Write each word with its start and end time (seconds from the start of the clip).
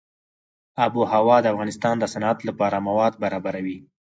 آب 0.83 0.93
وهوا 0.99 1.37
د 1.41 1.45
افغانستان 1.53 1.95
د 1.99 2.05
صنعت 2.13 2.39
لپاره 2.49 2.85
مواد 2.87 3.13
برابروي. 3.23 3.77